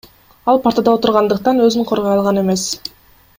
[0.53, 2.65] Ал партада отургандыктан өзүн коргой алган эмес.